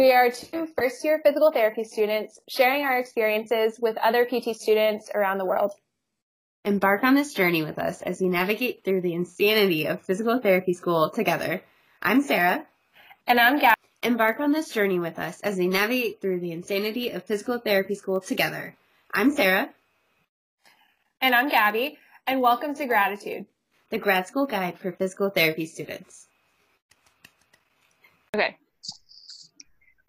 We 0.00 0.12
are 0.12 0.30
two 0.30 0.66
first 0.78 1.04
year 1.04 1.20
physical 1.22 1.52
therapy 1.52 1.84
students 1.84 2.38
sharing 2.48 2.84
our 2.84 2.98
experiences 2.98 3.78
with 3.78 3.98
other 3.98 4.24
PT 4.24 4.56
students 4.56 5.10
around 5.14 5.36
the 5.36 5.44
world. 5.44 5.72
Embark 6.64 7.04
on 7.04 7.14
this 7.14 7.34
journey 7.34 7.62
with 7.62 7.78
us 7.78 8.00
as 8.00 8.18
we 8.18 8.30
navigate 8.30 8.82
through 8.82 9.02
the 9.02 9.12
insanity 9.12 9.84
of 9.84 10.00
physical 10.00 10.38
therapy 10.38 10.72
school 10.72 11.10
together. 11.10 11.62
I'm 12.00 12.22
Sarah. 12.22 12.64
And 13.26 13.38
I'm 13.38 13.58
Gab. 13.58 13.76
Embark 14.02 14.40
on 14.40 14.52
this 14.52 14.70
journey 14.70 14.98
with 14.98 15.18
us 15.18 15.38
as 15.42 15.58
we 15.58 15.68
navigate 15.68 16.22
through 16.22 16.40
the 16.40 16.52
insanity 16.52 17.10
of 17.10 17.24
physical 17.24 17.58
therapy 17.58 17.94
school 17.94 18.22
together. 18.22 18.74
I'm 19.12 19.30
Sarah. 19.30 19.68
And 21.20 21.34
I'm 21.34 21.50
Gabby. 21.50 21.98
And 22.26 22.40
welcome 22.40 22.74
to 22.76 22.86
Gratitude, 22.86 23.44
the 23.90 23.98
grad 23.98 24.26
school 24.26 24.46
guide 24.46 24.78
for 24.78 24.92
physical 24.92 25.28
therapy 25.28 25.66
students. 25.66 26.26
Okay, 28.34 28.56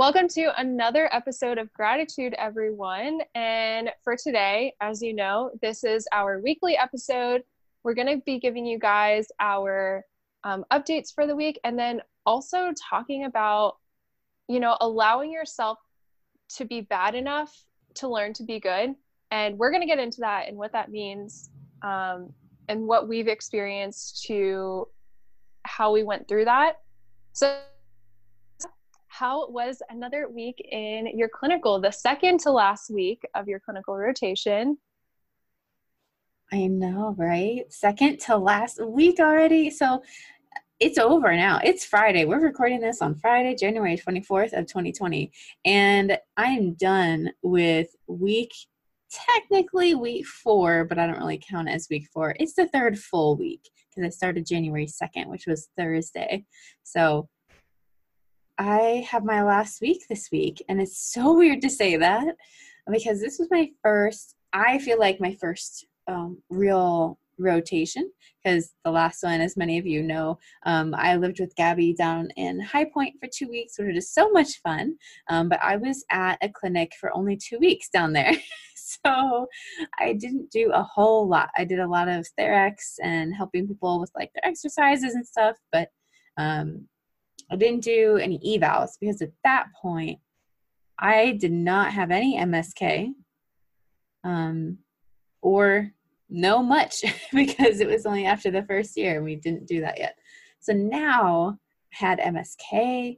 Welcome 0.01 0.29
to 0.29 0.51
another 0.59 1.13
episode 1.13 1.59
of 1.59 1.71
Gratitude, 1.73 2.33
everyone. 2.39 3.19
And 3.35 3.91
for 4.03 4.17
today, 4.17 4.73
as 4.81 4.99
you 4.99 5.13
know, 5.13 5.51
this 5.61 5.83
is 5.83 6.07
our 6.11 6.39
weekly 6.39 6.75
episode. 6.75 7.43
We're 7.83 7.93
going 7.93 8.07
to 8.07 8.17
be 8.25 8.39
giving 8.39 8.65
you 8.65 8.79
guys 8.79 9.27
our 9.39 10.03
um, 10.43 10.65
updates 10.73 11.13
for 11.13 11.27
the 11.27 11.35
week 11.35 11.59
and 11.63 11.77
then 11.77 12.01
also 12.25 12.71
talking 12.89 13.25
about, 13.25 13.75
you 14.47 14.59
know, 14.59 14.75
allowing 14.81 15.31
yourself 15.31 15.77
to 16.55 16.65
be 16.65 16.81
bad 16.81 17.13
enough 17.13 17.55
to 17.93 18.07
learn 18.07 18.33
to 18.33 18.43
be 18.43 18.59
good. 18.59 18.95
And 19.29 19.59
we're 19.59 19.69
going 19.69 19.83
to 19.83 19.87
get 19.87 19.99
into 19.99 20.21
that 20.21 20.47
and 20.47 20.57
what 20.57 20.71
that 20.71 20.89
means 20.89 21.51
um, 21.83 22.33
and 22.67 22.87
what 22.87 23.07
we've 23.07 23.27
experienced 23.27 24.23
to 24.23 24.87
how 25.61 25.91
we 25.93 26.01
went 26.01 26.27
through 26.27 26.45
that. 26.45 26.77
So, 27.33 27.55
how 29.11 29.49
was 29.49 29.81
another 29.89 30.29
week 30.29 30.65
in 30.71 31.05
your 31.17 31.27
clinical, 31.27 31.81
the 31.81 31.91
second 31.91 32.39
to 32.39 32.49
last 32.49 32.89
week 32.89 33.21
of 33.35 33.45
your 33.45 33.59
clinical 33.59 33.97
rotation? 33.97 34.77
I 36.53 36.67
know, 36.67 37.13
right? 37.17 37.63
Second 37.67 38.21
to 38.21 38.37
last 38.37 38.83
week 38.83 39.19
already. 39.19 39.69
So 39.69 40.01
it's 40.79 40.97
over 40.97 41.35
now. 41.35 41.59
It's 41.61 41.83
Friday. 41.83 42.23
We're 42.23 42.39
recording 42.39 42.79
this 42.79 43.01
on 43.01 43.15
Friday, 43.15 43.53
January 43.53 43.97
24th 43.97 44.57
of 44.57 44.65
2020. 44.67 45.29
And 45.65 46.17
I'm 46.37 46.73
done 46.75 47.31
with 47.43 47.89
week 48.07 48.53
technically 49.11 49.93
week 49.93 50.25
4, 50.25 50.85
but 50.85 50.97
I 50.97 51.05
don't 51.05 51.19
really 51.19 51.43
count 51.45 51.67
as 51.67 51.87
week 51.91 52.07
4. 52.13 52.37
It's 52.39 52.53
the 52.53 52.69
third 52.69 52.97
full 52.97 53.35
week 53.35 53.69
because 53.89 54.07
I 54.07 54.09
started 54.09 54.45
January 54.45 54.87
2nd, 54.87 55.27
which 55.27 55.47
was 55.47 55.67
Thursday. 55.77 56.45
So 56.83 57.27
I 58.61 59.07
have 59.09 59.25
my 59.25 59.41
last 59.41 59.81
week 59.81 60.05
this 60.07 60.29
week, 60.31 60.63
and 60.69 60.79
it's 60.79 61.11
so 61.11 61.33
weird 61.37 61.61
to 61.61 61.69
say 61.69 61.97
that 61.97 62.35
because 62.91 63.19
this 63.19 63.39
was 63.39 63.47
my 63.49 63.71
first, 63.81 64.35
I 64.53 64.77
feel 64.77 64.99
like 64.99 65.19
my 65.19 65.35
first 65.41 65.87
um, 66.07 66.37
real 66.51 67.17
rotation 67.39 68.11
because 68.43 68.75
the 68.85 68.91
last 68.91 69.23
one, 69.23 69.41
as 69.41 69.57
many 69.57 69.79
of 69.79 69.87
you 69.87 70.03
know, 70.03 70.37
um, 70.67 70.93
I 70.95 71.15
lived 71.15 71.39
with 71.39 71.55
Gabby 71.55 71.93
down 71.93 72.29
in 72.37 72.59
High 72.59 72.85
Point 72.85 73.15
for 73.19 73.27
two 73.33 73.49
weeks, 73.49 73.79
which 73.79 73.95
was 73.95 74.11
so 74.11 74.29
much 74.29 74.61
fun. 74.61 74.95
Um, 75.27 75.49
but 75.49 75.59
I 75.63 75.77
was 75.77 76.05
at 76.11 76.37
a 76.43 76.49
clinic 76.49 76.91
for 76.99 77.15
only 77.15 77.37
two 77.37 77.57
weeks 77.57 77.89
down 77.89 78.13
there. 78.13 78.33
so 78.75 79.47
I 79.99 80.13
didn't 80.13 80.51
do 80.51 80.71
a 80.71 80.83
whole 80.83 81.27
lot. 81.27 81.49
I 81.57 81.65
did 81.65 81.79
a 81.79 81.89
lot 81.89 82.07
of 82.07 82.27
TherEx 82.39 82.75
and 83.01 83.33
helping 83.33 83.67
people 83.67 83.99
with 83.99 84.11
like 84.15 84.29
their 84.35 84.47
exercises 84.47 85.15
and 85.15 85.25
stuff, 85.25 85.57
but 85.71 85.89
um, 86.37 86.87
I 87.51 87.57
didn't 87.57 87.83
do 87.83 88.17
any 88.17 88.39
evals 88.39 88.91
because 88.99 89.21
at 89.21 89.31
that 89.43 89.67
point 89.79 90.19
I 90.97 91.33
did 91.33 91.51
not 91.51 91.91
have 91.91 92.09
any 92.09 92.37
MSK 92.37 93.09
um, 94.23 94.77
or 95.41 95.91
no 96.29 96.63
much 96.63 97.03
because 97.33 97.81
it 97.81 97.87
was 97.87 98.05
only 98.05 98.25
after 98.25 98.51
the 98.51 98.63
first 98.63 98.95
year 98.95 99.17
and 99.17 99.25
we 99.25 99.35
didn't 99.35 99.67
do 99.67 99.81
that 99.81 99.99
yet. 99.99 100.17
So 100.59 100.73
now 100.73 101.59
I 101.93 101.95
had 101.95 102.19
MSK. 102.19 103.17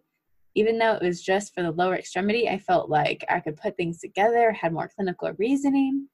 Even 0.56 0.78
though 0.78 0.94
it 0.94 1.02
was 1.02 1.24
just 1.24 1.54
for 1.54 1.64
the 1.64 1.72
lower 1.72 1.96
extremity, 1.96 2.48
I 2.48 2.60
felt 2.60 2.88
like 2.88 3.26
I 3.28 3.40
could 3.40 3.58
put 3.58 3.76
things 3.76 4.00
together, 4.00 4.52
had 4.52 4.72
more 4.72 4.90
clinical 4.96 5.32
reasoning, 5.40 6.08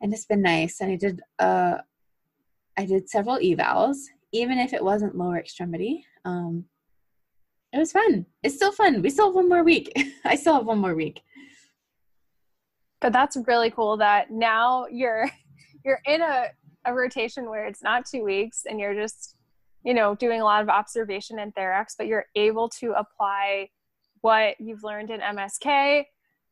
and 0.00 0.14
it's 0.14 0.24
been 0.24 0.40
nice. 0.40 0.80
And 0.80 0.90
I 0.90 0.96
did 0.96 1.20
uh, 1.38 1.76
I 2.78 2.86
did 2.86 3.10
several 3.10 3.36
evals, 3.36 3.98
even 4.32 4.58
if 4.58 4.72
it 4.72 4.82
wasn't 4.82 5.16
lower 5.16 5.38
extremity. 5.38 6.06
Um, 6.24 6.64
it 7.74 7.78
was 7.78 7.90
fun. 7.90 8.24
It's 8.44 8.54
still 8.54 8.70
fun. 8.70 9.02
We 9.02 9.10
still 9.10 9.26
have 9.26 9.34
one 9.34 9.48
more 9.48 9.64
week. 9.64 9.92
I 10.24 10.36
still 10.36 10.54
have 10.54 10.64
one 10.64 10.78
more 10.78 10.94
week. 10.94 11.22
But 13.00 13.12
that's 13.12 13.36
really 13.48 13.70
cool 13.70 13.96
that 13.96 14.30
now 14.30 14.86
you're 14.90 15.28
you're 15.84 16.00
in 16.06 16.22
a, 16.22 16.46
a 16.84 16.94
rotation 16.94 17.50
where 17.50 17.66
it's 17.66 17.82
not 17.82 18.06
two 18.06 18.22
weeks 18.22 18.62
and 18.68 18.78
you're 18.78 18.94
just, 18.94 19.34
you 19.84 19.92
know, 19.92 20.14
doing 20.14 20.40
a 20.40 20.44
lot 20.44 20.62
of 20.62 20.68
observation 20.68 21.40
and 21.40 21.52
TherEx, 21.54 21.94
but 21.98 22.06
you're 22.06 22.26
able 22.36 22.68
to 22.80 22.92
apply 22.92 23.68
what 24.20 24.54
you've 24.60 24.84
learned 24.84 25.10
in 25.10 25.20
MSK. 25.20 26.04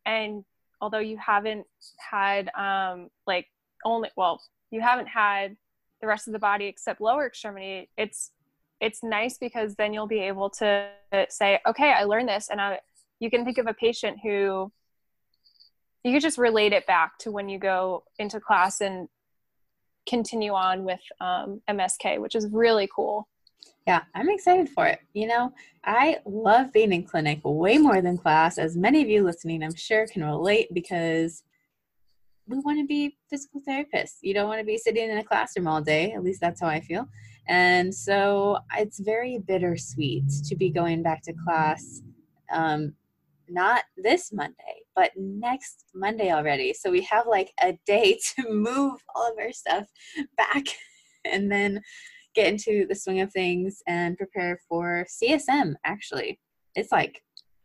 And 0.05 0.45
although 0.81 0.99
you 0.99 1.17
haven't 1.19 1.67
had 1.99 2.51
um 2.57 3.11
like 3.29 3.47
only 3.85 4.11
well, 4.17 4.43
you 4.73 4.81
haven't 4.81 5.07
had 5.07 5.57
the 6.01 6.09
rest 6.09 6.27
of 6.27 6.33
the 6.33 6.41
body 6.41 6.67
except 6.67 7.01
lower 7.01 7.29
extremity, 7.29 7.89
it's 7.97 8.33
it's 8.83 9.03
nice 9.03 9.39
because 9.39 9.77
then 9.77 9.95
you'll 9.95 10.09
be 10.09 10.19
able 10.19 10.51
to 10.51 10.89
say, 11.29 11.61
okay, 11.67 11.93
I 11.93 12.03
learned 12.03 12.29
this, 12.29 12.49
and 12.51 12.61
I, 12.61 12.81
you 13.21 13.31
can 13.31 13.45
think 13.45 13.59
of 13.59 13.69
a 13.69 13.75
patient 13.75 14.19
who 14.23 14.73
you 16.03 16.13
could 16.13 16.21
just 16.21 16.37
relate 16.37 16.73
it 16.73 16.85
back 16.87 17.17
to 17.19 17.31
when 17.31 17.49
you 17.49 17.59
go 17.61 18.03
into 18.19 18.41
class 18.41 18.81
and 18.81 19.09
continue 20.07 20.53
on 20.53 20.83
with 20.83 20.99
um, 21.21 21.63
MSK, 21.71 22.21
which 22.21 22.35
is 22.35 22.49
really 22.51 22.89
cool. 22.95 23.29
Yeah, 23.87 24.03
I'm 24.17 24.29
excited 24.29 24.69
for 24.69 24.87
it. 24.87 24.99
You 25.13 25.29
know, 25.29 25.53
I 25.85 26.19
love 26.27 26.73
being 26.73 26.93
in 26.93 27.05
clinic 27.05 27.41
way 27.45 27.79
more 27.79 28.03
than 28.03 28.19
class, 28.19 28.59
as 28.59 28.77
many 28.77 29.01
of 29.01 29.09
you 29.09 29.23
listening, 29.23 29.63
I'm 29.63 29.77
sure, 29.77 30.09
can 30.09 30.25
relate 30.25 30.75
because 30.75 31.45
we 32.49 32.59
want 32.59 32.81
to 32.81 32.87
be 32.87 33.17
physical 33.31 33.61
therapists. 33.61 34.17
You 34.23 34.35
don't 34.35 34.49
want 34.49 34.59
to 34.59 34.67
be 34.67 34.77
sitting 34.77 35.09
in 35.09 35.19
a 35.19 35.25
classroom 35.25 35.69
all 35.69 35.81
day. 35.81 36.13
At 36.13 36.25
least 36.25 36.41
that's 36.41 36.61
how 36.61 36.67
I 36.67 36.81
feel. 36.81 37.07
And 37.49 37.95
so 37.95 38.59
it's 38.79 39.01
very 39.01 39.39
bittersweet 39.39 40.29
to 40.47 40.57
be 40.57 40.71
going 40.71 41.03
back 41.03 41.23
to 41.23 41.33
class, 41.45 42.03
um, 42.53 42.95
not 43.49 43.85
this 43.97 44.33
Monday, 44.33 44.83
but 44.95 45.11
next 45.17 45.85
Monday 45.95 46.31
already. 46.31 46.73
So 46.73 46.91
we 46.91 47.03
have 47.03 47.27
like 47.27 47.53
a 47.61 47.79
day 47.87 48.19
to 48.37 48.53
move 48.53 49.01
all 49.15 49.31
of 49.31 49.39
our 49.39 49.53
stuff 49.53 49.87
back 50.37 50.65
and 51.25 51.51
then 51.51 51.83
get 52.35 52.47
into 52.47 52.87
the 52.89 52.95
swing 52.95 53.21
of 53.21 53.33
things 53.33 53.83
and 53.87 54.17
prepare 54.17 54.59
for 54.69 55.07
CSM, 55.23 55.75
actually. 55.85 56.41
It's 56.75 56.93
like 56.93 57.23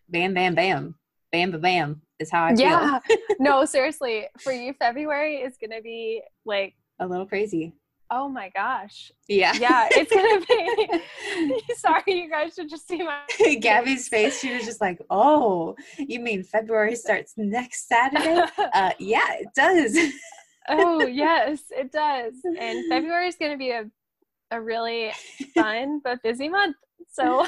bam, 0.09 0.33
bam, 0.33 0.55
bam, 0.55 0.95
bam, 1.31 1.51
bam, 1.51 1.61
bam 1.61 2.01
is 2.19 2.31
how 2.31 2.45
I 2.45 2.55
feel. 2.55 2.65
Yeah. 2.65 2.99
no, 3.39 3.63
seriously. 3.65 4.27
For 4.41 4.51
you, 4.51 4.73
February 4.73 5.37
is 5.37 5.55
going 5.57 5.71
to 5.71 5.81
be 5.81 6.21
like 6.45 6.73
a 6.99 7.07
little 7.07 7.25
crazy 7.25 7.73
oh 8.11 8.29
my 8.29 8.49
gosh. 8.55 9.11
Yeah. 9.27 9.53
Yeah, 9.59 9.87
it's 9.91 10.11
gonna 10.11 10.39
be 10.45 11.73
sorry, 11.75 12.03
you 12.07 12.29
guys 12.29 12.53
should 12.55 12.69
just 12.69 12.87
see 12.87 13.03
my 13.03 13.21
Gabby's 13.61 14.07
face. 14.07 14.39
She 14.39 14.53
was 14.53 14.65
just 14.65 14.81
like, 14.81 14.99
Oh, 15.09 15.75
you 15.97 16.19
mean 16.19 16.43
February 16.43 16.95
starts 16.95 17.33
next 17.37 17.87
Saturday? 17.87 18.43
uh 18.73 18.91
yeah, 18.99 19.33
it 19.39 19.47
does. 19.55 19.97
oh 20.69 21.05
yes, 21.05 21.63
it 21.71 21.91
does. 21.91 22.33
And 22.59 22.85
February 22.89 23.27
is 23.27 23.35
gonna 23.39 23.57
be 23.57 23.71
a 23.71 23.85
a 24.51 24.61
really 24.61 25.11
fun 25.53 25.99
but 26.03 26.23
busy 26.23 26.47
month. 26.49 26.75
So 27.11 27.45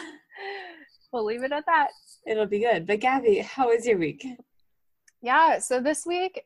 we'll 1.14 1.26
leave 1.26 1.44
it 1.44 1.52
at 1.52 1.66
that. 1.66 1.90
It'll 2.28 2.46
be 2.46 2.60
good. 2.60 2.86
But 2.86 3.00
Gabby, 3.00 3.40
how 3.40 3.70
was 3.70 3.86
your 3.86 3.98
week? 3.98 4.26
Yeah, 5.22 5.60
so 5.60 5.82
this 5.82 6.06
week 6.06 6.44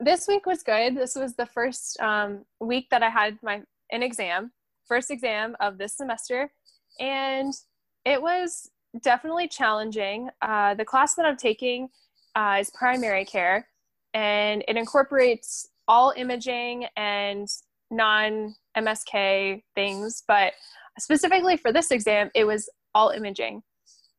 this 0.00 0.26
week 0.26 0.46
was 0.46 0.62
good. 0.62 0.96
This 0.96 1.14
was 1.14 1.34
the 1.36 1.46
first 1.46 2.00
um, 2.00 2.44
week 2.58 2.88
that 2.90 3.02
I 3.02 3.10
had 3.10 3.38
my 3.42 3.62
an 3.92 4.02
exam, 4.02 4.52
first 4.88 5.10
exam 5.10 5.56
of 5.60 5.76
this 5.76 5.96
semester, 5.96 6.50
and 6.98 7.52
it 8.04 8.20
was 8.20 8.70
definitely 9.02 9.46
challenging. 9.46 10.30
Uh, 10.40 10.74
the 10.74 10.84
class 10.84 11.14
that 11.14 11.26
I'm 11.26 11.36
taking 11.36 11.88
uh, 12.34 12.56
is 12.60 12.70
primary 12.70 13.24
care, 13.24 13.68
and 14.14 14.64
it 14.66 14.76
incorporates 14.76 15.68
all 15.86 16.14
imaging 16.16 16.86
and 16.96 17.46
non 17.90 18.54
MSK 18.76 19.62
things, 19.74 20.22
but 20.26 20.54
specifically 20.98 21.56
for 21.56 21.72
this 21.72 21.90
exam, 21.90 22.30
it 22.34 22.44
was 22.44 22.70
all 22.94 23.10
imaging, 23.10 23.62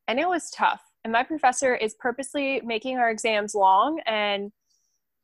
and 0.07 0.19
it 0.19 0.27
was 0.27 0.51
tough. 0.51 0.81
And 1.03 1.11
my 1.11 1.23
professor 1.23 1.73
is 1.73 1.95
purposely 1.95 2.61
making 2.63 2.97
our 2.97 3.09
exams 3.09 3.55
long 3.55 3.99
and 4.05 4.51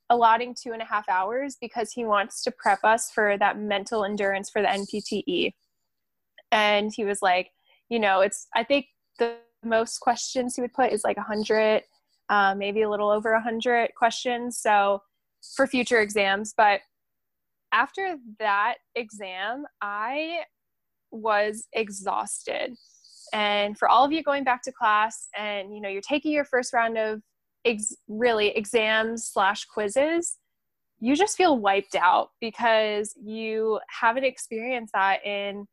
allotting 0.10 0.56
two 0.56 0.72
and 0.72 0.82
a 0.82 0.86
half 0.86 1.08
hours 1.10 1.58
because 1.60 1.92
he 1.92 2.06
wants 2.06 2.44
to 2.44 2.52
prep 2.52 2.84
us 2.84 3.12
for 3.12 3.38
that 3.38 3.60
mental 3.60 4.06
endurance 4.06 4.50
for 4.50 4.62
the 4.62 4.68
NPTE. 4.68 5.54
And 6.52 6.92
he 6.94 7.04
was 7.04 7.22
like, 7.22 7.52
you 7.90 8.00
know, 8.00 8.22
it's, 8.22 8.48
I 8.56 8.64
think 8.64 8.88
the, 9.20 9.36
most 9.64 10.00
questions 10.00 10.56
he 10.56 10.62
would 10.62 10.74
put 10.74 10.92
is 10.92 11.04
like 11.04 11.18
100, 11.18 11.84
uh, 12.30 12.56
maybe 12.56 12.82
a 12.82 12.90
little 12.90 13.10
over 13.10 13.34
100 13.34 13.90
questions. 13.96 14.60
So 14.60 15.02
for 15.56 15.68
future 15.68 16.02
exams. 16.02 16.54
But 16.56 16.82
after 17.72 18.18
that 18.40 18.76
exam, 18.96 19.66
I 19.82 20.42
was 21.12 21.68
exhausted. 21.74 22.76
And 23.34 23.78
for 23.78 23.90
all 23.90 24.06
of 24.06 24.12
you 24.12 24.24
going 24.24 24.44
back 24.44 24.62
to 24.64 24.72
class 24.72 25.28
and 25.38 25.76
you 25.76 25.82
know 25.82 25.90
you're 25.90 26.02
taking 26.02 26.32
your 26.32 26.46
first 26.46 26.72
round 26.72 26.98
of 26.98 27.22
ex- 27.66 27.96
really 28.08 28.50
exams 28.50 29.28
slash 29.28 29.66
quizzes, 29.66 30.38
you 31.00 31.16
just 31.16 31.38
feel 31.38 31.58
wiped 31.58 31.96
out 31.96 32.30
because 32.42 33.14
you 33.22 33.80
haven't 33.88 34.24
experienced 34.24 34.94
that 34.94 35.26
in 35.26 35.68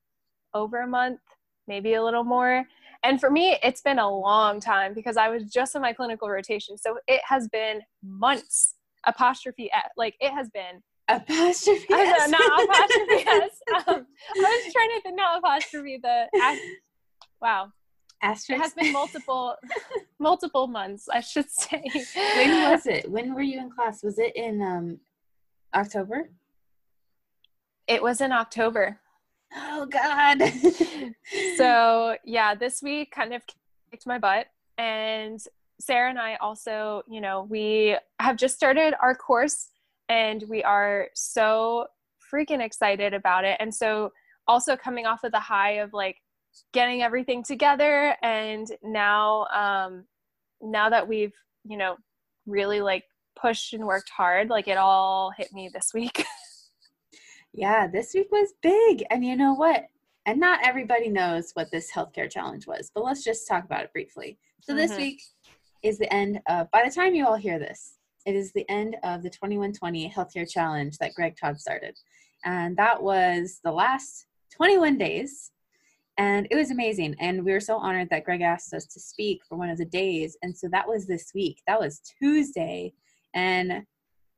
over 0.52 0.82
a 0.82 0.86
month, 0.86 1.20
maybe 1.66 1.94
a 1.94 2.04
little 2.04 2.25
more. 2.25 2.64
And 3.02 3.20
for 3.20 3.31
me, 3.31 3.58
it's 3.62 3.81
been 3.81 3.98
a 3.98 4.08
long 4.08 4.60
time 4.60 4.94
because 4.94 5.16
I 5.16 5.28
was 5.28 5.44
just 5.44 5.75
in 5.75 5.82
my 5.82 5.92
clinical 5.92 6.28
rotation. 6.28 6.76
So 6.78 6.98
it 7.06 7.20
has 7.26 7.48
been 7.48 7.81
months, 8.02 8.75
apostrophe, 9.06 9.70
like 9.96 10.14
it 10.20 10.32
has 10.32 10.48
been 10.50 10.82
apostrophe 11.08 11.86
S. 11.90 12.31
not 12.31 12.64
apostrophe 12.64 13.26
S. 13.26 13.60
Um, 13.88 14.06
I 14.36 14.62
was 14.64 14.72
trying 14.72 14.88
to 14.90 15.00
think, 15.02 15.16
not 15.16 15.38
apostrophe, 15.38 15.98
the, 16.02 16.26
wow. 17.42 17.72
Asterisk. 18.25 18.50
It 18.50 18.62
has 18.62 18.73
been 18.73 18.93
multiple, 18.93 19.55
multiple 20.19 20.67
months, 20.67 21.09
I 21.11 21.21
should 21.21 21.50
say. 21.50 21.82
When 22.15 22.71
was 22.71 22.87
it? 22.97 23.11
When 23.11 23.35
were 23.35 23.43
you 23.43 23.61
in 23.61 23.71
class? 23.71 24.03
Was 24.03 24.19
it 24.19 24.35
in 24.35 24.62
um, 24.62 24.99
October? 25.75 26.31
It 27.87 28.03
was 28.03 28.23
in 28.23 28.32
October. 28.32 28.99
Oh 29.55 29.87
God. 29.87 30.43
so 31.56 32.17
yeah, 32.25 32.55
this 32.55 32.82
week 32.82 33.12
kind 33.12 33.35
of 33.35 33.43
kicked 33.91 34.06
my 34.06 34.19
butt. 34.19 34.47
And 34.79 35.38
Sarah 35.79 36.09
and 36.09 36.19
I 36.19 36.37
also, 36.37 37.03
you 37.06 37.20
know, 37.20 37.47
we 37.50 37.97
have 38.20 38.37
just 38.37 38.56
started 38.56 38.94
our 39.03 39.15
course 39.15 39.69
and 40.09 40.43
we 40.49 40.62
are 40.65 41.09
so 41.15 41.88
freaking 42.32 42.65
excited 42.65 43.12
about 43.12 43.44
it. 43.44 43.59
And 43.61 43.75
so 43.75 44.12
also 44.49 44.77
coming 44.77 45.05
off 45.05 45.25
of 45.25 45.32
the 45.32 45.41
high 45.41 45.73
of 45.73 45.93
like 45.93 46.23
getting 46.73 47.03
everything 47.03 47.43
together 47.43 48.17
and 48.23 48.69
now 48.83 49.47
um 49.47 50.05
now 50.65 50.89
that 50.89 51.06
we've, 51.06 51.35
you 51.65 51.77
know, 51.77 51.97
really 52.47 52.81
like 52.81 53.05
pushed 53.37 53.75
and 53.75 53.87
worked 53.87 54.11
hard, 54.11 54.49
like 54.49 54.69
it 54.69 54.77
all 54.77 55.31
hit 55.37 55.53
me 55.53 55.71
this 55.73 55.93
week. 55.93 56.25
yeah, 57.53 57.87
this 57.87 58.15
week 58.15 58.29
was 58.31 58.55
big. 58.62 59.05
And 59.11 59.25
you 59.25 59.37
know 59.37 59.55
what? 59.55 59.85
And 60.27 60.41
not 60.41 60.61
everybody 60.65 61.09
knows 61.09 61.51
what 61.55 61.71
this 61.71 61.93
healthcare 61.93 62.31
challenge 62.31 62.67
was, 62.67 62.91
but 62.95 63.05
let's 63.05 63.23
just 63.23 63.47
talk 63.47 63.65
about 63.65 63.85
it 63.85 63.93
briefly. 63.93 64.39
So 64.61 64.75
this 64.75 64.93
mm-hmm. 64.93 65.03
week 65.03 65.23
is 65.83 65.99
the 65.99 66.12
end 66.12 66.41
of 66.49 66.71
by 66.71 66.83
the 66.85 66.95
time 66.95 67.15
you 67.15 67.27
all 67.27 67.37
hear 67.37 67.59
this, 67.59 67.99
it 68.25 68.35
is 68.35 68.53
the 68.53 68.69
end 68.71 68.97
of 69.05 69.23
the 69.23 69.29
2120 69.29 70.11
healthcare 70.11 70.51
challenge 70.51 70.97
that 70.99 71.15
Greg 71.15 71.37
Todd 71.39 71.61
started. 71.61 71.99
And 72.45 72.77
that 72.79 73.03
was 73.03 73.61
the 73.62 73.73
last 73.73 74.27
21 74.56 74.97
days. 74.97 75.51
And 76.16 76.46
it 76.50 76.56
was 76.56 76.70
amazing. 76.70 77.16
And 77.20 77.44
we 77.44 77.52
were 77.52 77.61
so 77.61 77.76
honored 77.76 78.08
that 78.11 78.25
Greg 78.25 78.40
asked 78.40 78.72
us 78.72 78.87
to 78.87 79.00
speak 79.00 79.43
for 79.49 79.56
one 79.56 79.69
of 79.69 79.78
the 79.78 79.84
days. 79.84 80.37
And 80.43 80.56
so 80.56 80.69
that 80.69 80.88
was 80.88 81.06
this 81.06 81.32
week. 81.34 81.61
That 81.66 81.81
was 81.81 82.00
Tuesday. 82.20 82.93
And 83.34 83.84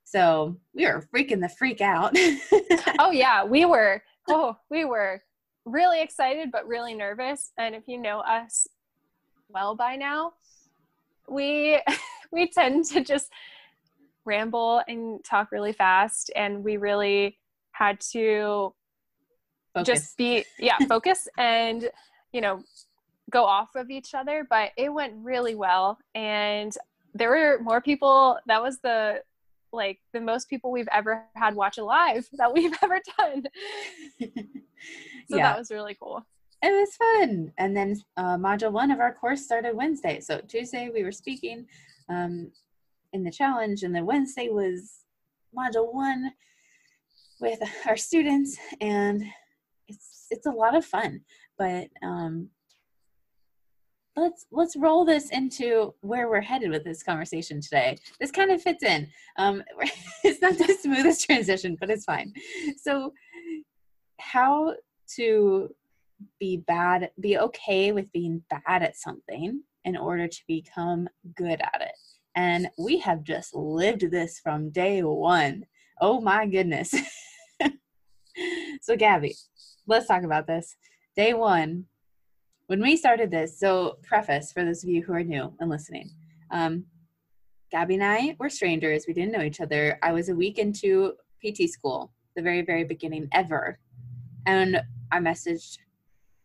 so 0.04 0.56
we 0.74 0.86
were 0.86 1.06
freaking 1.14 1.40
the 1.40 1.50
freak 1.50 1.80
out. 1.80 2.16
oh, 2.98 3.10
yeah. 3.10 3.44
We 3.44 3.66
were, 3.66 4.02
oh, 4.30 4.56
we 4.70 4.84
were 4.84 5.20
really 5.66 6.00
excited, 6.00 6.50
but 6.50 6.66
really 6.66 6.94
nervous. 6.94 7.52
And 7.58 7.74
if 7.74 7.86
you 7.86 7.98
know 7.98 8.20
us 8.20 8.66
well 9.48 9.74
by 9.74 9.96
now, 9.96 10.32
we 11.28 11.80
we 12.32 12.48
tend 12.48 12.84
to 12.86 13.02
just 13.02 13.30
ramble 14.24 14.82
and 14.88 15.24
talk 15.24 15.52
really 15.52 15.72
fast 15.72 16.30
and 16.34 16.64
we 16.64 16.76
really 16.76 17.38
had 17.72 18.00
to 18.00 18.74
focus. 19.76 20.00
just 20.00 20.16
be 20.16 20.44
yeah 20.58 20.76
focus 20.88 21.28
and 21.38 21.88
you 22.32 22.40
know 22.40 22.62
go 23.30 23.44
off 23.44 23.74
of 23.74 23.90
each 23.90 24.14
other 24.14 24.46
but 24.48 24.70
it 24.76 24.92
went 24.92 25.12
really 25.22 25.54
well. 25.54 25.98
And 26.14 26.72
there 27.14 27.30
were 27.30 27.58
more 27.62 27.80
people 27.80 28.38
that 28.46 28.62
was 28.62 28.78
the 28.80 29.22
like 29.72 29.98
the 30.12 30.20
most 30.20 30.48
people 30.48 30.70
we've 30.70 30.88
ever 30.92 31.24
had 31.34 31.54
watch 31.54 31.78
a 31.78 31.84
live 31.84 32.28
that 32.34 32.52
we've 32.52 32.76
ever 32.82 33.00
done. 33.18 33.44
So 35.28 35.38
yeah. 35.38 35.48
that 35.48 35.58
was 35.58 35.72
really 35.72 35.96
cool. 36.00 36.24
It 36.62 36.70
was 36.70 36.94
fun. 36.94 37.52
And 37.58 37.76
then 37.76 37.96
uh, 38.16 38.36
module 38.36 38.70
one 38.70 38.92
of 38.92 39.00
our 39.00 39.12
course 39.12 39.42
started 39.42 39.74
wednesday. 39.74 40.20
So 40.20 40.40
tuesday 40.46 40.88
we 40.94 41.02
were 41.02 41.10
speaking 41.10 41.66
um, 42.08 42.52
in 43.12 43.24
the 43.24 43.32
challenge 43.32 43.82
and 43.82 43.92
then 43.92 44.06
wednesday 44.06 44.48
was 44.48 45.00
module 45.58 45.92
one 45.92 46.30
with 47.40 47.58
our 47.86 47.96
students. 47.96 48.56
And 48.80 49.24
it's 50.30 50.46
a 50.46 50.50
lot 50.50 50.76
of 50.76 50.84
fun 50.84 51.20
but 51.58 51.88
um 52.02 52.48
let's 54.16 54.46
let's 54.50 54.76
roll 54.76 55.04
this 55.04 55.30
into 55.30 55.94
where 56.00 56.28
we're 56.28 56.40
headed 56.40 56.70
with 56.70 56.84
this 56.84 57.02
conversation 57.02 57.60
today 57.60 57.96
this 58.20 58.30
kind 58.30 58.50
of 58.50 58.62
fits 58.62 58.82
in 58.82 59.08
um 59.36 59.62
it's 60.24 60.40
not 60.40 60.56
the 60.58 60.76
smoothest 60.80 61.24
transition 61.26 61.76
but 61.78 61.90
it's 61.90 62.04
fine 62.04 62.32
so 62.76 63.12
how 64.18 64.74
to 65.08 65.68
be 66.40 66.56
bad 66.56 67.10
be 67.20 67.38
okay 67.38 67.92
with 67.92 68.10
being 68.12 68.42
bad 68.48 68.82
at 68.82 68.96
something 68.96 69.62
in 69.84 69.96
order 69.96 70.26
to 70.26 70.40
become 70.48 71.06
good 71.36 71.60
at 71.60 71.80
it 71.80 71.92
and 72.36 72.68
we 72.76 72.98
have 72.98 73.24
just 73.24 73.54
lived 73.54 74.10
this 74.10 74.38
from 74.38 74.70
day 74.70 75.02
one. 75.02 75.64
Oh 76.00 76.20
my 76.20 76.46
goodness. 76.46 76.94
so, 78.82 78.94
Gabby, 78.94 79.34
let's 79.86 80.06
talk 80.06 80.22
about 80.22 80.46
this. 80.46 80.76
Day 81.14 81.34
one, 81.34 81.84
when 82.66 82.82
we 82.82 82.96
started 82.96 83.30
this, 83.30 83.58
so 83.58 83.98
preface 84.02 84.52
for 84.52 84.64
those 84.64 84.82
of 84.82 84.90
you 84.90 85.02
who 85.02 85.12
are 85.12 85.22
new 85.22 85.52
and 85.60 85.70
listening. 85.70 86.10
Um, 86.50 86.84
Gabby 87.70 87.94
and 87.94 88.04
I 88.04 88.36
were 88.38 88.50
strangers. 88.50 89.04
We 89.06 89.14
didn't 89.14 89.32
know 89.32 89.42
each 89.42 89.60
other. 89.60 89.98
I 90.02 90.12
was 90.12 90.28
a 90.28 90.34
week 90.34 90.58
into 90.58 91.14
PT 91.44 91.68
school, 91.70 92.12
the 92.34 92.42
very, 92.42 92.62
very 92.62 92.84
beginning 92.84 93.28
ever. 93.32 93.78
And 94.46 94.80
I 95.10 95.18
messaged 95.18 95.78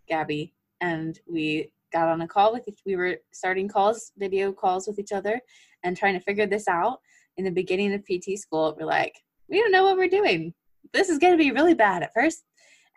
Gabby 0.08 0.54
and 0.80 1.20
we 1.28 1.72
got 1.94 2.08
on 2.08 2.22
a 2.22 2.28
call 2.28 2.54
with 2.54 2.64
we 2.86 2.96
were 2.96 3.18
starting 3.32 3.68
calls, 3.68 4.12
video 4.18 4.52
calls 4.52 4.88
with 4.88 4.98
each 5.00 5.12
other 5.12 5.40
and 5.84 5.98
trying 5.98 6.14
to 6.14 6.20
figure 6.24 6.48
this 6.48 6.68
out 6.68 7.00
in 7.38 7.46
the 7.46 7.52
beginning 7.52 7.94
of 7.94 8.04
PT 8.04 8.38
school, 8.38 8.76
we're 8.80 8.86
like, 8.86 9.16
we 9.50 9.60
don't 9.60 9.72
know 9.72 9.84
what 9.84 9.98
we're 9.98 10.08
doing. 10.08 10.54
This 10.94 11.10
is 11.10 11.18
going 11.18 11.34
to 11.34 11.38
be 11.38 11.52
really 11.52 11.74
bad 11.74 12.04
at 12.04 12.14
first. 12.14 12.44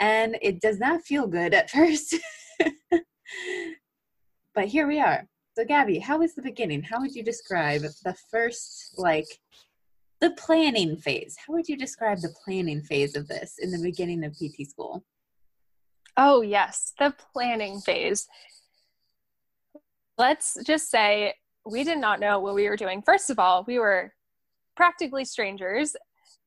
And 0.00 0.36
it 0.42 0.60
does 0.60 0.78
not 0.78 1.02
feel 1.02 1.26
good 1.26 1.54
at 1.54 1.70
first. 1.70 2.16
but 4.54 4.66
here 4.66 4.86
we 4.86 5.00
are. 5.00 5.26
So, 5.56 5.64
Gabby, 5.64 6.00
how 6.00 6.18
was 6.18 6.34
the 6.34 6.42
beginning? 6.42 6.82
How 6.82 7.00
would 7.00 7.14
you 7.14 7.22
describe 7.22 7.82
the 7.82 8.16
first, 8.30 8.94
like, 8.98 9.26
the 10.20 10.32
planning 10.32 10.96
phase? 10.96 11.36
How 11.46 11.52
would 11.54 11.68
you 11.68 11.76
describe 11.76 12.18
the 12.18 12.34
planning 12.44 12.82
phase 12.82 13.14
of 13.14 13.28
this 13.28 13.58
in 13.58 13.70
the 13.70 13.78
beginning 13.78 14.24
of 14.24 14.32
PT 14.32 14.68
school? 14.68 15.04
Oh, 16.16 16.42
yes, 16.42 16.92
the 16.98 17.14
planning 17.32 17.80
phase. 17.80 18.26
Let's 20.16 20.56
just 20.64 20.90
say 20.90 21.34
we 21.66 21.84
did 21.84 21.98
not 21.98 22.20
know 22.20 22.38
what 22.38 22.54
we 22.54 22.68
were 22.68 22.76
doing. 22.76 23.02
First 23.02 23.30
of 23.30 23.38
all, 23.38 23.64
we 23.66 23.78
were 23.78 24.12
practically 24.76 25.24
strangers 25.24 25.96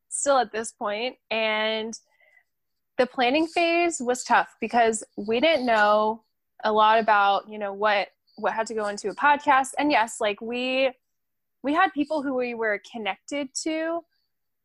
still 0.09 0.37
at 0.37 0.51
this 0.51 0.71
point, 0.71 1.15
and 1.29 1.97
the 2.97 3.05
planning 3.05 3.47
phase 3.47 3.99
was 3.99 4.23
tough 4.23 4.55
because 4.59 5.03
we 5.15 5.39
didn't 5.39 5.65
know 5.65 6.23
a 6.63 6.71
lot 6.71 6.99
about 6.99 7.47
you 7.49 7.59
know 7.59 7.73
what 7.73 8.09
what 8.37 8.53
had 8.53 8.67
to 8.67 8.73
go 8.73 8.87
into 8.87 9.09
a 9.09 9.15
podcast. 9.15 9.69
And 9.77 9.91
yes 9.91 10.17
like 10.19 10.41
we 10.41 10.91
we 11.63 11.73
had 11.73 11.91
people 11.93 12.21
who 12.21 12.35
we 12.35 12.53
were 12.53 12.81
connected 12.91 13.49
to. 13.63 14.01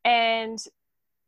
And 0.05 0.59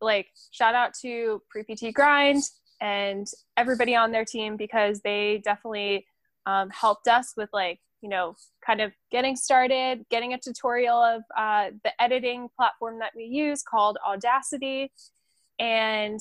like 0.01 0.27
shout 0.51 0.75
out 0.75 0.93
to 1.01 1.41
pre-pt 1.50 1.93
grind 1.93 2.43
and 2.81 3.27
everybody 3.55 3.95
on 3.95 4.12
their 4.12 4.25
team 4.25 4.57
because 4.57 5.01
they 5.01 5.41
definitely 5.43 6.05
um, 6.45 6.69
helped 6.69 7.07
us 7.07 7.33
with 7.38 7.50
like 7.53 7.79
you 8.05 8.09
know, 8.09 8.35
kind 8.63 8.81
of 8.81 8.91
getting 9.12 9.35
started, 9.35 10.05
getting 10.12 10.33
a 10.33 10.38
tutorial 10.38 10.97
of 10.97 11.24
uh, 11.35 11.71
the 11.83 12.00
editing 12.00 12.47
platform 12.55 13.00
that 13.00 13.12
we 13.15 13.24
use 13.24 13.63
called 13.63 13.97
Audacity. 14.07 14.91
And 15.57 16.19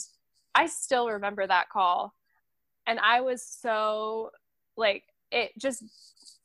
I 0.54 0.66
still 0.66 1.08
remember 1.08 1.46
that 1.46 1.68
call. 1.68 2.14
And 2.86 2.98
I 3.00 3.20
was 3.20 3.42
so 3.42 4.30
like, 4.76 5.04
it 5.30 5.52
just, 5.58 5.82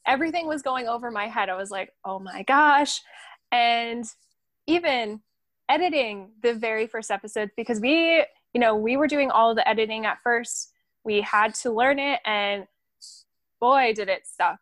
everything 0.06 0.48
was 0.48 0.62
going 0.62 0.88
over 0.88 1.12
my 1.12 1.28
head. 1.28 1.50
I 1.50 1.56
was 1.56 1.70
like, 1.70 1.94
oh 2.06 2.20
my 2.20 2.44
gosh. 2.44 3.02
And 3.52 4.06
even 4.68 5.22
editing 5.68 6.32
the 6.42 6.54
very 6.54 6.88
first 6.88 7.12
episodes 7.12 7.52
because 7.56 7.80
we, 7.80 8.26
you 8.54 8.60
know, 8.60 8.76
we 8.76 8.98
were 8.98 9.08
doing 9.08 9.30
all 9.30 9.54
the 9.54 9.68
editing 9.68 10.06
at 10.06 10.18
first. 10.24 10.72
We 11.04 11.22
had 11.22 11.54
to 11.56 11.72
learn 11.72 12.00
it 12.00 12.20
and 12.26 12.66
boy, 13.60 13.94
did 13.96 14.10
it 14.10 14.24
suck 14.26 14.60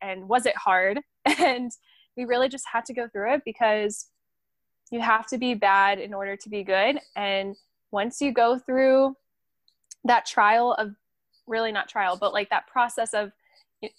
and 0.00 0.28
was 0.28 0.46
it 0.46 0.56
hard 0.56 1.00
and 1.38 1.72
we 2.16 2.24
really 2.24 2.48
just 2.48 2.64
had 2.72 2.84
to 2.86 2.94
go 2.94 3.08
through 3.08 3.34
it 3.34 3.42
because 3.44 4.06
you 4.90 5.00
have 5.00 5.26
to 5.26 5.38
be 5.38 5.54
bad 5.54 5.98
in 5.98 6.14
order 6.14 6.36
to 6.36 6.48
be 6.48 6.64
good 6.64 6.98
and 7.14 7.56
once 7.90 8.20
you 8.20 8.32
go 8.32 8.58
through 8.58 9.16
that 10.04 10.26
trial 10.26 10.72
of 10.74 10.94
really 11.46 11.72
not 11.72 11.88
trial 11.88 12.16
but 12.16 12.32
like 12.32 12.50
that 12.50 12.66
process 12.66 13.14
of 13.14 13.32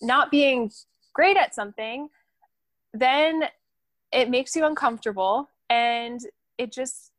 not 0.02 0.30
being 0.32 0.72
great 1.14 1.38
at 1.38 1.56
something 1.56 2.10
then 2.94 3.44
it 4.12 4.30
makes 4.30 4.56
you 4.56 4.66
uncomfortable 4.66 5.50
and 5.70 6.22
it 6.58 6.72
just 6.72 7.12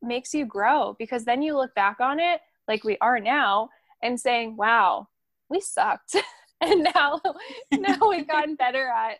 makes 0.00 0.34
you 0.34 0.44
grow 0.44 0.96
because 0.98 1.24
then 1.24 1.42
you 1.42 1.54
look 1.54 1.74
back 1.74 2.00
on 2.00 2.18
it 2.18 2.40
like 2.68 2.84
we 2.84 2.96
are 3.00 3.20
now 3.20 3.68
and 4.02 4.18
saying 4.20 4.56
wow 4.56 5.06
we 5.52 5.60
sucked. 5.60 6.16
And 6.64 6.86
now 6.94 7.20
now 7.72 7.98
we've 8.08 8.28
gotten 8.28 8.54
better 8.54 8.86
at 8.86 9.18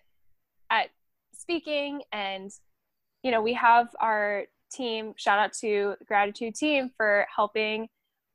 at 0.70 0.90
speaking 1.34 2.02
and 2.12 2.52
you 3.24 3.32
know 3.32 3.42
we 3.42 3.52
have 3.54 3.88
our 3.98 4.44
team. 4.72 5.14
Shout 5.16 5.38
out 5.38 5.52
to 5.60 5.94
gratitude 6.06 6.54
team 6.54 6.90
for 6.96 7.26
helping 7.34 7.88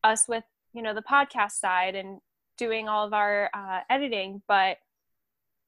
us 0.04 0.28
with 0.28 0.44
you 0.74 0.82
know 0.82 0.94
the 0.94 1.02
podcast 1.02 1.54
side 1.54 1.96
and 1.96 2.20
doing 2.58 2.88
all 2.88 3.06
of 3.06 3.14
our 3.14 3.50
uh, 3.54 3.80
editing 3.90 4.42
but 4.48 4.78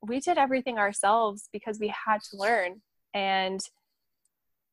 we 0.01 0.19
did 0.19 0.38
everything 0.38 0.77
ourselves 0.77 1.49
because 1.51 1.77
we 1.79 1.93
had 2.05 2.21
to 2.21 2.38
learn. 2.38 2.81
And 3.13 3.59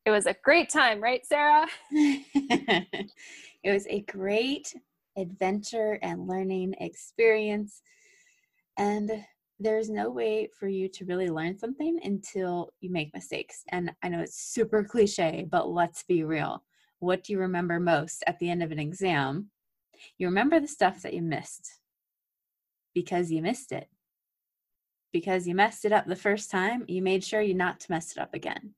it 0.04 0.10
was 0.10 0.26
a 0.26 0.36
great 0.44 0.70
time 0.70 1.02
right 1.02 1.26
sarah? 1.26 1.66
It 3.66 3.72
was 3.72 3.86
a 3.88 4.02
great 4.02 4.72
adventure 5.16 5.98
and 6.00 6.28
learning 6.28 6.76
experience. 6.78 7.82
And 8.78 9.24
there's 9.58 9.88
no 9.88 10.10
way 10.10 10.48
for 10.58 10.68
you 10.68 10.88
to 10.88 11.04
really 11.06 11.28
learn 11.28 11.58
something 11.58 11.98
until 12.04 12.70
you 12.80 12.90
make 12.90 13.14
mistakes. 13.14 13.62
And 13.70 13.92
I 14.02 14.08
know 14.08 14.20
it's 14.20 14.38
super 14.38 14.84
cliche, 14.90 15.46
but 15.50 15.68
let's 15.68 16.02
be 16.02 16.24
real. 16.24 16.62
What 16.98 17.24
do 17.24 17.32
you 17.32 17.38
remember 17.38 17.80
most 17.80 18.22
at 18.26 18.38
the 18.38 18.50
end 18.50 18.62
of 18.62 18.72
an 18.72 18.78
exam? 18.78 19.50
You 20.18 20.26
remember 20.26 20.60
the 20.60 20.68
stuff 20.68 21.02
that 21.02 21.14
you 21.14 21.22
missed 21.22 21.70
because 22.94 23.30
you 23.30 23.42
missed 23.42 23.72
it. 23.72 23.88
Because 25.12 25.46
you 25.46 25.54
messed 25.54 25.84
it 25.84 25.92
up 25.92 26.06
the 26.06 26.16
first 26.16 26.50
time, 26.50 26.84
you 26.88 27.00
made 27.00 27.24
sure 27.24 27.40
you 27.40 27.54
not 27.54 27.80
to 27.80 27.90
mess 27.90 28.12
it 28.12 28.18
up 28.18 28.34
again. 28.34 28.74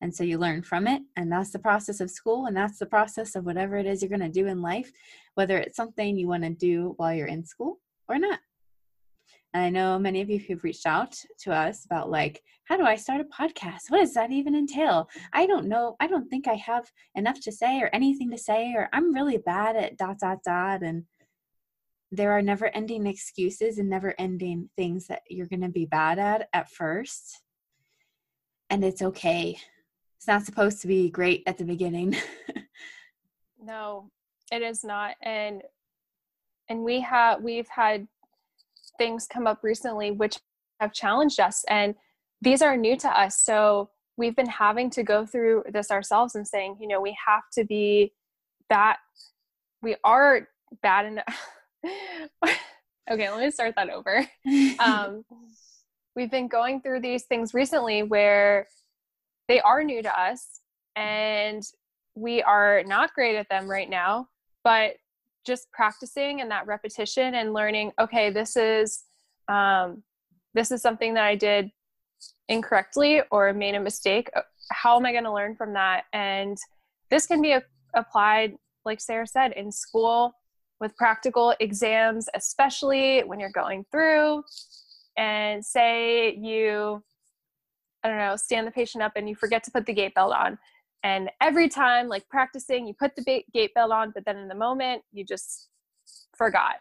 And 0.00 0.14
so 0.14 0.22
you 0.22 0.38
learn 0.38 0.62
from 0.62 0.86
it. 0.86 1.02
And 1.16 1.32
that's 1.32 1.50
the 1.50 1.58
process 1.58 2.00
of 2.00 2.10
school. 2.10 2.46
And 2.46 2.56
that's 2.56 2.78
the 2.78 2.86
process 2.86 3.34
of 3.34 3.44
whatever 3.44 3.76
it 3.76 3.86
is 3.86 4.02
you're 4.02 4.08
going 4.08 4.20
to 4.20 4.28
do 4.28 4.46
in 4.46 4.62
life, 4.62 4.92
whether 5.34 5.58
it's 5.58 5.76
something 5.76 6.16
you 6.16 6.28
want 6.28 6.44
to 6.44 6.50
do 6.50 6.94
while 6.98 7.14
you're 7.14 7.26
in 7.26 7.44
school 7.44 7.80
or 8.08 8.18
not. 8.18 8.40
I 9.56 9.70
know 9.70 9.98
many 9.98 10.20
of 10.20 10.30
you 10.30 10.38
who've 10.38 10.62
reached 10.64 10.86
out 10.86 11.16
to 11.40 11.52
us 11.52 11.84
about 11.84 12.10
like, 12.10 12.42
how 12.64 12.76
do 12.76 12.84
I 12.84 12.96
start 12.96 13.20
a 13.20 13.24
podcast? 13.24 13.88
What 13.88 14.00
does 14.00 14.14
that 14.14 14.32
even 14.32 14.54
entail? 14.54 15.08
I 15.32 15.46
don't 15.46 15.66
know. 15.66 15.96
I 16.00 16.06
don't 16.08 16.28
think 16.28 16.48
I 16.48 16.54
have 16.54 16.90
enough 17.14 17.40
to 17.42 17.52
say 17.52 17.80
or 17.80 17.88
anything 17.92 18.30
to 18.30 18.38
say, 18.38 18.72
or 18.74 18.88
I'm 18.92 19.14
really 19.14 19.38
bad 19.38 19.76
at 19.76 19.96
dot, 19.96 20.18
dot, 20.18 20.38
dot. 20.44 20.82
And 20.82 21.04
there 22.10 22.32
are 22.32 22.42
never 22.42 22.66
ending 22.74 23.06
excuses 23.06 23.78
and 23.78 23.88
never 23.88 24.14
ending 24.18 24.68
things 24.76 25.06
that 25.06 25.22
you're 25.28 25.46
going 25.46 25.62
to 25.62 25.68
be 25.68 25.86
bad 25.86 26.18
at 26.18 26.48
at 26.52 26.70
first. 26.70 27.42
And 28.68 28.84
it's 28.84 29.02
okay. 29.02 29.58
It's 30.16 30.26
not 30.26 30.42
supposed 30.42 30.80
to 30.82 30.88
be 30.88 31.08
great 31.08 31.44
at 31.46 31.58
the 31.58 31.64
beginning. 31.64 32.16
no, 33.62 34.10
it 34.50 34.62
is 34.62 34.82
not. 34.82 35.14
And 35.22 35.62
and 36.68 36.82
we 36.82 37.00
have 37.00 37.42
we've 37.42 37.68
had 37.68 38.08
things 38.98 39.26
come 39.26 39.46
up 39.46 39.60
recently 39.62 40.10
which 40.10 40.38
have 40.80 40.92
challenged 40.92 41.40
us 41.40 41.64
and 41.68 41.94
these 42.42 42.62
are 42.62 42.76
new 42.76 42.96
to 42.98 43.08
us. 43.08 43.38
So 43.38 43.90
we've 44.16 44.36
been 44.36 44.48
having 44.48 44.90
to 44.90 45.02
go 45.02 45.26
through 45.26 45.64
this 45.70 45.90
ourselves 45.90 46.34
and 46.34 46.46
saying 46.46 46.76
you 46.80 46.88
know 46.88 47.00
we 47.00 47.16
have 47.26 47.42
to 47.52 47.64
be 47.64 48.12
that 48.68 48.98
we 49.82 49.96
are 50.04 50.48
bad 50.82 51.06
enough 51.06 51.50
okay 53.10 53.30
let 53.30 53.40
me 53.40 53.50
start 53.50 53.74
that 53.76 53.90
over. 53.90 54.26
Um, 54.78 55.24
we've 56.14 56.30
been 56.30 56.48
going 56.48 56.80
through 56.80 57.00
these 57.00 57.24
things 57.24 57.54
recently 57.54 58.02
where 58.02 58.68
they 59.48 59.60
are 59.60 59.84
new 59.84 60.02
to 60.02 60.20
us 60.20 60.60
and 60.94 61.62
we 62.14 62.42
are 62.42 62.82
not 62.86 63.14
great 63.14 63.36
at 63.36 63.48
them 63.48 63.68
right 63.68 63.88
now 63.88 64.28
but 64.64 64.96
just 65.46 65.70
practicing 65.72 66.40
and 66.40 66.50
that 66.50 66.66
repetition 66.66 67.34
and 67.34 67.52
learning 67.52 67.92
okay 68.00 68.30
this 68.30 68.56
is 68.56 69.04
um, 69.48 70.02
this 70.54 70.70
is 70.70 70.82
something 70.82 71.14
that 71.14 71.24
i 71.24 71.34
did 71.34 71.70
incorrectly 72.48 73.22
or 73.30 73.52
made 73.52 73.74
a 73.74 73.80
mistake. 73.80 74.30
Uh, 74.34 74.42
how 74.70 74.96
am 74.96 75.06
i 75.06 75.12
going 75.12 75.24
to 75.24 75.32
learn 75.32 75.54
from 75.54 75.72
that? 75.74 76.04
And 76.12 76.56
this 77.10 77.26
can 77.26 77.40
be 77.42 77.52
a, 77.52 77.62
applied 77.94 78.54
like 78.84 79.00
sarah 79.00 79.26
said 79.26 79.52
in 79.52 79.72
school 79.72 80.32
with 80.80 80.94
practical 80.96 81.54
exams 81.60 82.28
especially 82.34 83.20
when 83.20 83.40
you're 83.40 83.50
going 83.50 83.84
through. 83.90 84.42
And 85.16 85.64
say 85.64 86.34
you 86.34 87.02
i 88.04 88.08
don't 88.08 88.18
know 88.18 88.36
stand 88.36 88.66
the 88.66 88.70
patient 88.70 89.02
up 89.02 89.12
and 89.16 89.28
you 89.28 89.34
forget 89.34 89.64
to 89.64 89.70
put 89.70 89.86
the 89.86 89.94
gait 89.94 90.14
belt 90.14 90.34
on 90.34 90.58
and 91.06 91.30
every 91.40 91.68
time, 91.68 92.08
like 92.08 92.28
practicing, 92.28 92.84
you 92.84 92.92
put 92.92 93.14
the 93.14 93.44
gait 93.54 93.72
belt 93.74 93.92
on, 93.92 94.10
but 94.12 94.24
then 94.24 94.36
in 94.38 94.48
the 94.48 94.56
moment, 94.56 95.02
you 95.12 95.24
just 95.24 95.68
forgot. 96.36 96.74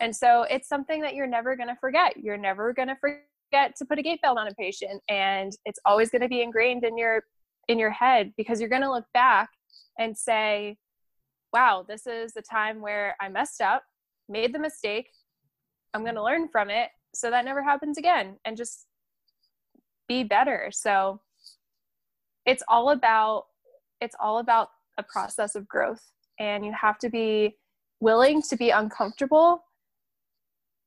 And 0.00 0.16
so 0.16 0.46
it's 0.48 0.66
something 0.66 1.02
that 1.02 1.14
you're 1.14 1.26
never 1.26 1.56
going 1.56 1.68
to 1.68 1.76
forget. 1.76 2.16
You're 2.16 2.38
never 2.38 2.72
going 2.72 2.88
to 2.88 2.96
forget 2.96 3.76
to 3.76 3.84
put 3.84 3.98
a 3.98 4.02
gait 4.02 4.22
belt 4.22 4.38
on 4.38 4.48
a 4.48 4.54
patient, 4.54 5.02
and 5.10 5.52
it's 5.66 5.78
always 5.84 6.08
going 6.08 6.22
to 6.22 6.28
be 6.28 6.40
ingrained 6.40 6.84
in 6.84 6.96
your 6.96 7.24
in 7.68 7.78
your 7.78 7.90
head 7.90 8.32
because 8.38 8.60
you're 8.60 8.70
going 8.70 8.80
to 8.80 8.90
look 8.90 9.04
back 9.12 9.50
and 9.98 10.16
say, 10.16 10.78
"Wow, 11.52 11.84
this 11.86 12.06
is 12.06 12.32
the 12.32 12.42
time 12.42 12.80
where 12.80 13.14
I 13.20 13.28
messed 13.28 13.60
up, 13.60 13.82
made 14.26 14.54
the 14.54 14.58
mistake. 14.58 15.10
I'm 15.92 16.02
going 16.02 16.14
to 16.14 16.24
learn 16.24 16.48
from 16.48 16.70
it 16.70 16.88
so 17.14 17.30
that 17.30 17.44
never 17.44 17.62
happens 17.62 17.98
again, 17.98 18.38
and 18.46 18.56
just 18.56 18.86
be 20.08 20.24
better." 20.24 20.70
So 20.72 21.20
it's 22.46 22.62
all 22.68 22.88
about 22.88 23.44
it's 24.00 24.16
all 24.20 24.38
about 24.38 24.68
a 24.98 25.02
process 25.02 25.54
of 25.54 25.68
growth 25.68 26.12
and 26.38 26.64
you 26.64 26.72
have 26.72 26.98
to 26.98 27.08
be 27.08 27.56
willing 28.00 28.42
to 28.42 28.56
be 28.56 28.70
uncomfortable 28.70 29.64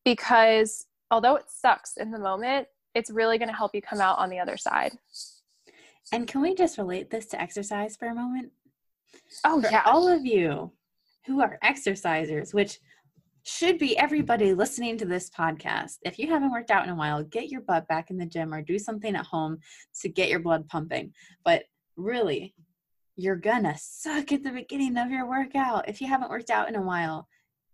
because 0.05 0.85
although 1.11 1.35
it 1.35 1.45
sucks 1.47 1.97
in 1.97 2.11
the 2.11 2.19
moment 2.19 2.67
it's 2.95 3.09
really 3.09 3.37
going 3.37 3.49
to 3.49 3.55
help 3.55 3.73
you 3.73 3.81
come 3.81 4.01
out 4.01 4.17
on 4.17 4.29
the 4.29 4.39
other 4.39 4.57
side 4.57 4.97
and 6.11 6.27
can 6.27 6.41
we 6.41 6.55
just 6.55 6.77
relate 6.77 7.09
this 7.09 7.27
to 7.27 7.41
exercise 7.41 7.95
for 7.95 8.07
a 8.07 8.15
moment 8.15 8.51
oh 9.45 9.61
for 9.61 9.69
yeah 9.69 9.83
all 9.85 10.07
of 10.07 10.25
you 10.25 10.71
who 11.25 11.41
are 11.41 11.59
exercisers 11.63 12.53
which 12.53 12.79
should 13.43 13.79
be 13.79 13.97
everybody 13.97 14.53
listening 14.53 14.97
to 14.97 15.05
this 15.05 15.29
podcast. 15.29 15.97
If 16.03 16.19
you 16.19 16.27
haven't 16.27 16.51
worked 16.51 16.71
out 16.71 16.83
in 16.83 16.91
a 16.91 16.95
while, 16.95 17.23
get 17.23 17.49
your 17.49 17.61
butt 17.61 17.87
back 17.87 18.11
in 18.11 18.17
the 18.17 18.25
gym 18.25 18.53
or 18.53 18.61
do 18.61 18.77
something 18.77 19.15
at 19.15 19.25
home 19.25 19.57
to 20.01 20.09
get 20.09 20.29
your 20.29 20.39
blood 20.39 20.67
pumping. 20.67 21.13
But 21.43 21.63
really, 21.95 22.53
you're 23.19 23.35
gonna 23.35 23.75
suck 23.77 24.31
at 24.31 24.43
the 24.43 24.51
beginning 24.51 24.97
of 24.97 25.11
your 25.11 25.27
workout. 25.27 25.89
If 25.89 25.99
you 25.99 26.07
haven't 26.07 26.29
worked 26.29 26.49
out 26.49 26.69
in 26.69 26.75
a 26.75 26.81
while, 26.81 27.27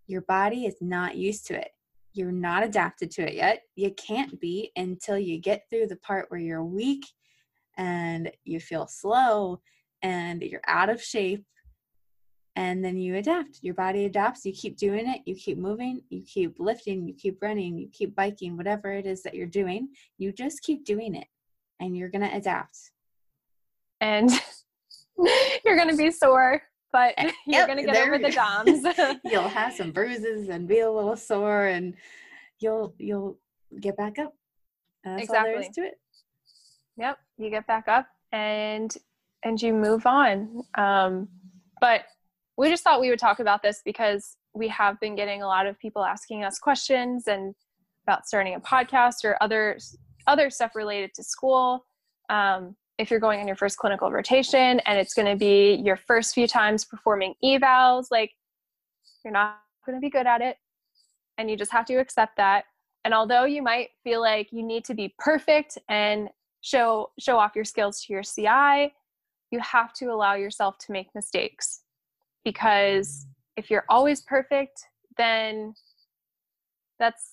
your 0.08 0.22
body 0.22 0.66
is 0.66 0.74
not 0.80 1.16
used 1.16 1.46
to 1.46 1.54
it. 1.54 1.70
You're 2.14 2.32
not 2.32 2.64
adapted 2.64 3.12
to 3.12 3.22
it 3.22 3.34
yet. 3.34 3.62
You 3.76 3.92
can't 3.92 4.40
be 4.40 4.72
until 4.74 5.18
you 5.18 5.38
get 5.38 5.62
through 5.70 5.86
the 5.86 5.96
part 5.96 6.26
where 6.30 6.40
you're 6.40 6.64
weak 6.64 7.06
and 7.76 8.32
you 8.42 8.58
feel 8.58 8.88
slow 8.88 9.60
and 10.02 10.42
you're 10.42 10.62
out 10.66 10.90
of 10.90 11.00
shape. 11.00 11.44
And 12.56 12.84
then 12.84 12.96
you 12.96 13.14
adapt. 13.16 13.60
Your 13.62 13.74
body 13.74 14.06
adapts. 14.06 14.44
You 14.44 14.52
keep 14.52 14.76
doing 14.76 15.08
it. 15.08 15.20
You 15.26 15.36
keep 15.36 15.58
moving. 15.58 16.00
You 16.08 16.22
keep 16.22 16.56
lifting. 16.58 17.06
You 17.06 17.14
keep 17.14 17.40
running. 17.40 17.78
You 17.78 17.88
keep 17.92 18.16
biking, 18.16 18.56
whatever 18.56 18.90
it 18.90 19.06
is 19.06 19.22
that 19.22 19.34
you're 19.34 19.46
doing. 19.46 19.90
You 20.18 20.32
just 20.32 20.62
keep 20.62 20.84
doing 20.84 21.14
it 21.14 21.28
and 21.78 21.96
you're 21.96 22.08
going 22.08 22.28
to 22.28 22.34
adapt. 22.34 22.92
And 24.00 24.30
you're 25.64 25.76
going 25.76 25.90
to 25.90 25.96
be 25.96 26.10
sore, 26.10 26.62
but 26.92 27.14
you're 27.18 27.32
yep, 27.46 27.66
going 27.66 27.78
to 27.78 27.84
get 27.84 28.06
over 28.06 28.18
the 28.18 28.30
DOMS. 28.30 29.20
you'll 29.24 29.48
have 29.48 29.74
some 29.74 29.92
bruises 29.92 30.48
and 30.48 30.68
be 30.68 30.80
a 30.80 30.90
little 30.90 31.16
sore 31.16 31.66
and 31.66 31.94
you'll 32.58 32.94
you'll 32.98 33.38
get 33.80 33.96
back 33.96 34.18
up. 34.18 34.34
That's 35.04 35.24
exactly. 35.24 35.50
all 35.50 35.58
there 35.58 35.68
is 35.68 35.74
to 35.74 35.80
it. 35.82 35.94
Yep, 36.96 37.18
you 37.38 37.50
get 37.50 37.66
back 37.66 37.88
up 37.88 38.06
and 38.32 38.94
and 39.44 39.60
you 39.60 39.72
move 39.72 40.06
on. 40.06 40.62
Um, 40.76 41.28
but 41.80 42.02
we 42.56 42.70
just 42.70 42.82
thought 42.82 43.00
we 43.00 43.10
would 43.10 43.18
talk 43.18 43.38
about 43.38 43.62
this 43.62 43.82
because 43.84 44.36
we 44.54 44.68
have 44.68 44.98
been 45.00 45.14
getting 45.14 45.42
a 45.42 45.46
lot 45.46 45.66
of 45.66 45.78
people 45.78 46.04
asking 46.04 46.42
us 46.42 46.58
questions 46.58 47.28
and 47.28 47.54
about 48.06 48.26
starting 48.26 48.54
a 48.54 48.60
podcast 48.60 49.24
or 49.24 49.36
other 49.42 49.78
other 50.26 50.50
stuff 50.50 50.72
related 50.74 51.14
to 51.14 51.22
school. 51.22 51.86
Um, 52.28 52.74
if 52.98 53.10
you're 53.10 53.20
going 53.20 53.40
on 53.40 53.46
your 53.46 53.56
first 53.56 53.78
clinical 53.78 54.10
rotation 54.10 54.80
and 54.80 54.98
it's 54.98 55.14
going 55.14 55.28
to 55.28 55.36
be 55.36 55.74
your 55.84 55.96
first 55.96 56.34
few 56.34 56.46
times 56.46 56.84
performing 56.84 57.34
evals, 57.44 58.06
like 58.10 58.32
you're 59.24 59.32
not 59.32 59.58
going 59.84 59.96
to 59.96 60.00
be 60.00 60.10
good 60.10 60.26
at 60.26 60.40
it. 60.40 60.56
And 61.38 61.50
you 61.50 61.56
just 61.56 61.72
have 61.72 61.84
to 61.86 61.96
accept 61.96 62.36
that. 62.38 62.64
And 63.04 63.12
although 63.12 63.44
you 63.44 63.62
might 63.62 63.90
feel 64.02 64.20
like 64.20 64.48
you 64.50 64.62
need 64.62 64.84
to 64.86 64.94
be 64.94 65.14
perfect 65.18 65.78
and 65.88 66.28
show 66.62 67.10
show 67.20 67.38
off 67.38 67.54
your 67.54 67.64
skills 67.64 68.02
to 68.02 68.12
your 68.12 68.22
CI, 68.22 68.92
you 69.50 69.60
have 69.60 69.92
to 69.94 70.06
allow 70.06 70.34
yourself 70.34 70.78
to 70.78 70.92
make 70.92 71.14
mistakes. 71.14 71.82
Because 72.44 73.26
if 73.56 73.70
you're 73.70 73.84
always 73.88 74.22
perfect, 74.22 74.82
then 75.18 75.74
that's 76.98 77.32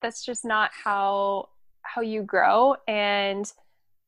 that's 0.00 0.24
just 0.24 0.44
not 0.44 0.70
how 0.72 1.48
how 1.82 2.00
you 2.00 2.22
grow 2.22 2.76
and 2.86 3.52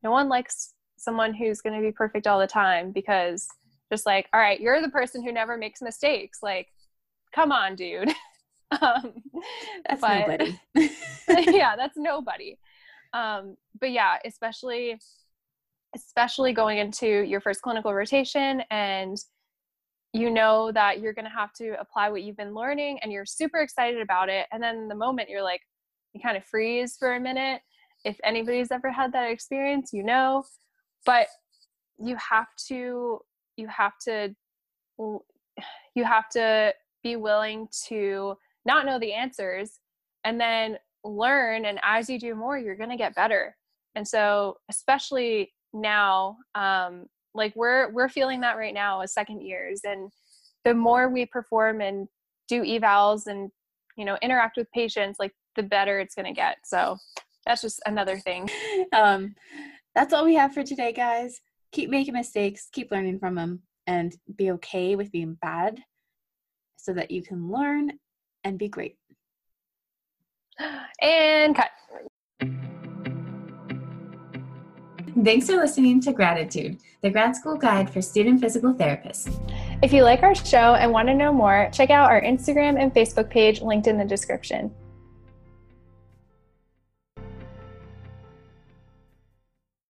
no 0.03 0.11
one 0.11 0.29
likes 0.29 0.74
someone 1.05 1.35
who's 1.35 1.61
going 1.61 1.75
to 1.75 1.87
be 1.87 1.93
perfect 1.93 2.27
all 2.27 2.39
the 2.39 2.47
time 2.47 2.91
because 2.91 3.47
just 3.93 4.07
like 4.07 4.29
all 4.33 4.41
right 4.41 4.61
you're 4.61 4.81
the 4.81 4.89
person 4.89 5.23
who 5.23 5.33
never 5.33 5.57
makes 5.57 5.83
mistakes 5.83 6.39
like 6.43 6.69
come 7.35 7.53
on 7.53 7.75
dude. 7.77 8.13
Um, 8.83 9.13
that's 9.87 10.01
but, 10.01 10.27
nobody. 10.27 10.59
Yeah 11.57 11.77
that's 11.77 11.97
nobody. 11.97 12.59
Um, 13.13 13.57
but 13.79 13.93
yeah 13.93 14.17
especially 14.25 14.99
especially 15.95 16.53
going 16.53 16.79
into 16.79 17.07
your 17.07 17.41
first 17.41 17.63
clinical 17.63 17.95
rotation 17.95 18.63
and 18.71 19.17
you 20.13 20.31
know 20.31 20.73
that 20.73 21.01
you're 21.01 21.13
going 21.13 21.25
to 21.25 21.31
have 21.31 21.53
to 21.53 21.79
apply 21.81 22.09
what 22.09 22.23
you've 22.23 22.37
been 22.37 22.55
learning 22.55 22.99
and 23.03 23.13
you're 23.13 23.27
super 23.27 23.59
excited 23.59 24.01
about 24.01 24.29
it 24.29 24.47
and 24.53 24.63
then 24.63 24.89
the 24.89 24.95
moment 24.95 25.29
you're 25.29 25.43
like 25.43 25.61
you 26.13 26.21
kind 26.21 26.37
of 26.37 26.45
freeze 26.45 26.97
for 26.97 27.15
a 27.15 27.21
minute 27.21 27.61
if 28.05 28.17
anybody's 28.25 28.71
ever 28.71 28.91
had 28.91 29.13
that 29.13 29.31
experience 29.31 29.91
you 29.93 30.03
know 30.03 30.45
but 31.05 31.29
you 31.99 32.17
have 32.17 32.49
to 32.69 33.21
you 33.57 33.69
have 33.69 33.93
to 34.05 34.35
you 34.99 36.05
have 36.05 36.29
to 36.31 36.73
be 37.03 37.17
willing 37.17 37.69
to 37.87 38.37
not 38.65 38.87
know 38.87 38.99
the 38.99 39.13
answers 39.13 39.81
and 40.25 40.41
then 40.41 40.77
learn 41.05 41.67
and 41.67 41.79
as 41.83 42.09
you 42.09 42.19
do 42.19 42.35
more 42.35 42.59
you're 42.59 42.77
going 42.77 42.91
to 42.91 42.97
get 42.97 43.15
better. 43.15 43.55
And 43.95 44.07
so 44.07 44.57
especially 44.71 45.53
now 45.73 46.37
um 46.55 47.07
like 47.35 47.55
we're 47.57 47.91
we're 47.93 48.09
feeling 48.09 48.41
that 48.41 48.57
right 48.57 48.75
now 48.75 49.01
as 49.01 49.13
second 49.13 49.43
years 49.43 49.81
and 49.85 50.11
the 50.65 50.73
more 50.73 51.09
we 51.09 51.27
perform 51.27 51.81
and 51.81 52.09
do 52.49 52.63
evals 52.63 53.27
and 53.27 53.51
you 53.97 54.05
know 54.05 54.17
interact 54.23 54.57
with 54.57 54.71
patients 54.73 55.19
like 55.19 55.33
the 55.57 55.63
better 55.63 56.01
it's 56.01 56.15
going 56.15 56.27
to 56.27 56.33
get. 56.33 56.59
So 56.65 56.97
that's 57.47 57.63
just 57.63 57.81
another 57.87 58.17
thing. 58.19 58.49
Um 58.93 59.35
that's 59.95 60.13
all 60.13 60.25
we 60.25 60.35
have 60.35 60.53
for 60.53 60.63
today 60.63 60.93
guys 60.93 61.41
keep 61.73 61.91
making 61.91 62.15
mistakes 62.15 62.69
keep 62.73 62.91
learning 62.91 63.19
from 63.19 63.35
them 63.35 63.61
and 63.87 64.17
be 64.37 64.51
okay 64.51 64.97
with 64.97 65.13
being 65.13 65.37
bad 65.41 65.81
so 66.77 66.93
that 66.93 67.11
you 67.11 67.23
can 67.23 67.51
learn 67.51 67.93
and 68.45 68.59
be 68.59 68.69
great 68.69 68.97
and 71.01 71.57
cut 71.57 71.71
Thanks 75.23 75.47
for 75.47 75.55
listening 75.55 76.01
to 76.01 76.13
Gratitude, 76.13 76.79
the 77.01 77.09
grad 77.09 77.37
school 77.37 77.57
guide 77.57 77.89
for 77.89 78.03
student 78.03 78.41
physical 78.41 78.75
therapists. 78.75 79.33
If 79.81 79.93
you 79.93 80.03
like 80.03 80.25
our 80.25 80.35
show 80.35 80.75
and 80.75 80.91
want 80.91 81.07
to 81.07 81.15
know 81.15 81.33
more, 81.33 81.71
check 81.73 81.91
out 81.91 82.11
our 82.11 82.21
Instagram 82.21 82.83
and 82.83 82.93
Facebook 82.93 83.31
page 83.31 83.63
linked 83.63 83.87
in 83.87 83.97
the 83.97 84.05
description. 84.05 84.75